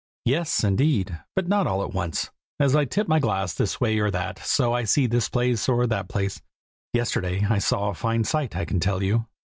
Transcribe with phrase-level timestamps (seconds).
[0.25, 2.31] "Yes, indeed, but not all at once.
[2.59, 5.85] As I tip my glass this way or that, so I see this place or
[5.85, 6.41] that place.
[6.93, 9.27] Yesterday I saw a fine sight, I can tell you."